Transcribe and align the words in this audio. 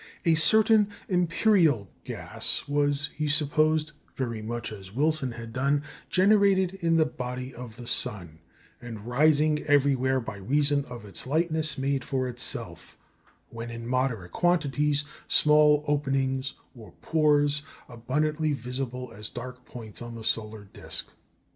A 0.25 0.33
certain 0.33 0.89
"empyreal" 1.11 1.87
gas 2.05 2.63
was, 2.67 3.09
he 3.15 3.27
supposed 3.27 3.91
(very 4.15 4.41
much 4.41 4.71
as 4.71 4.91
Wilson 4.91 5.33
had 5.33 5.53
done), 5.53 5.83
generated 6.09 6.73
in 6.73 6.95
the 6.97 7.05
body 7.05 7.53
of 7.53 7.75
the 7.75 7.85
sun, 7.85 8.39
and 8.81 9.05
rising 9.05 9.61
everywhere 9.65 10.19
by 10.19 10.37
reason 10.37 10.85
of 10.85 11.05
its 11.05 11.27
lightness, 11.27 11.77
made 11.77 12.03
for 12.03 12.27
itself, 12.27 12.97
when 13.51 13.69
in 13.69 13.85
moderate 13.87 14.31
quantities, 14.31 15.03
small 15.27 15.83
openings 15.87 16.55
or 16.75 16.93
"pores," 17.03 17.61
abundantly 17.87 18.53
visible 18.53 19.13
as 19.15 19.29
dark 19.29 19.65
points 19.65 20.01
on 20.01 20.15
the 20.15 20.23
solar 20.23 20.63
disc. 20.73 21.09